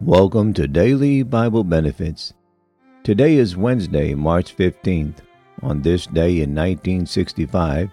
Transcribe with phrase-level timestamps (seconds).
[0.00, 2.34] Welcome to Daily Bible Benefits.
[3.04, 5.18] Today is Wednesday, March 15th.
[5.62, 7.90] On this day in 1965,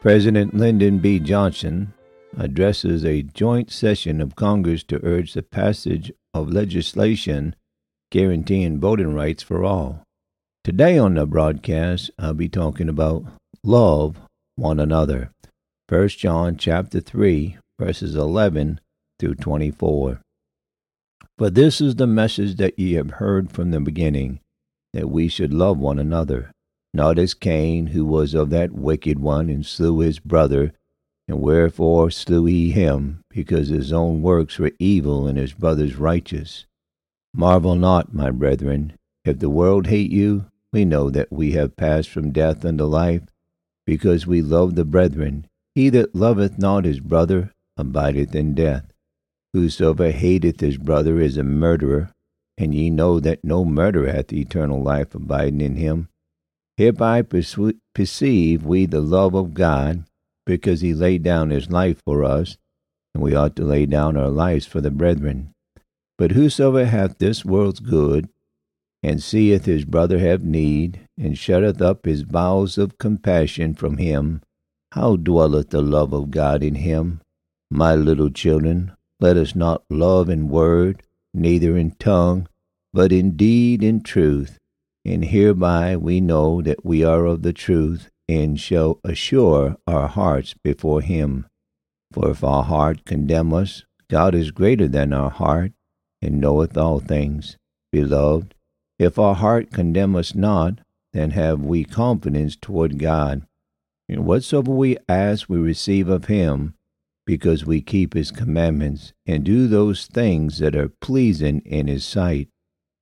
[0.00, 1.20] President Lyndon B.
[1.20, 1.92] Johnson
[2.36, 7.54] addresses a joint session of Congress to urge the passage of legislation
[8.10, 10.02] guaranteeing voting rights for all.
[10.64, 13.26] Today on the broadcast, I'll be talking about
[13.62, 14.16] love
[14.56, 15.30] one another.
[15.90, 18.80] 1 John chapter 3, verses 11
[19.20, 20.20] through 24.
[21.36, 24.38] For this is the message that ye have heard from the beginning,
[24.92, 26.52] that we should love one another,
[26.92, 30.72] not as Cain, who was of that wicked one, and slew his brother.
[31.26, 33.20] And wherefore slew he him?
[33.30, 36.66] Because his own works were evil, and his brother's righteous.
[37.34, 38.92] Marvel not, my brethren,
[39.24, 43.22] if the world hate you, we know that we have passed from death unto life,
[43.86, 45.48] because we love the brethren.
[45.74, 48.93] He that loveth not his brother abideth in death.
[49.54, 52.10] Whosoever hateth his brother is a murderer,
[52.58, 56.08] and ye know that no murderer hath eternal life abiding in him.
[56.76, 60.04] Hereby perceive we the love of God,
[60.44, 62.56] because he laid down his life for us,
[63.14, 65.52] and we ought to lay down our lives for the brethren.
[66.18, 68.28] But whosoever hath this world's good,
[69.04, 74.42] and seeth his brother have need, and shutteth up his bowels of compassion from him,
[74.92, 77.20] how dwelleth the love of God in him?
[77.70, 78.92] My little children,
[79.24, 82.46] let us not love in word, neither in tongue,
[82.92, 84.58] but in deed and truth.
[85.02, 90.54] And hereby we know that we are of the truth, and shall assure our hearts
[90.62, 91.46] before him.
[92.12, 95.72] For if our heart condemn us, God is greater than our heart,
[96.20, 97.56] and knoweth all things.
[97.92, 98.54] Beloved,
[98.98, 100.80] if our heart condemn us not,
[101.14, 103.46] then have we confidence toward God.
[104.06, 106.74] And whatsoever we ask, we receive of him,
[107.26, 112.48] because we keep his commandments and do those things that are pleasing in his sight.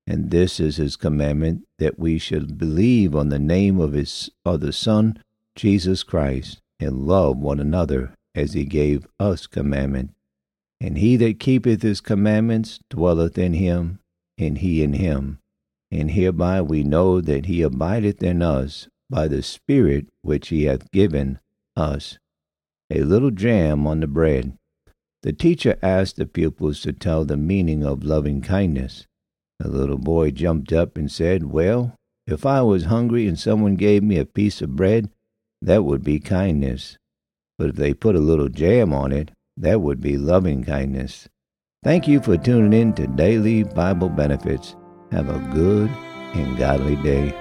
[0.07, 4.61] And this is his commandment that we should believe on the name of his of
[4.61, 5.23] the Son
[5.55, 10.11] Jesus Christ and love one another as he gave us commandment.
[10.81, 14.01] And he that keepeth his commandments dwelleth in him,
[14.37, 15.39] and he in him.
[15.91, 20.91] And hereby we know that he abideth in us by the Spirit which he hath
[20.91, 21.39] given
[21.77, 22.19] us
[22.93, 24.57] a little jam on the bread.
[25.23, 29.07] The teacher asked the pupils to tell the meaning of loving kindness.
[29.59, 31.95] The little boy jumped up and said, Well,
[32.27, 35.11] if I was hungry and someone gave me a piece of bread,
[35.61, 36.99] that would be kindness.
[37.59, 41.29] But if they put a little jam on it, that would be loving kindness.
[41.85, 44.75] Thank you for tuning in to Daily Bible Benefits.
[45.13, 45.91] Have a good
[46.35, 47.35] and godly day.